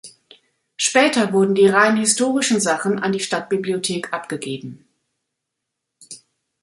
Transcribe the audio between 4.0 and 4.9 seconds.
abgegeben.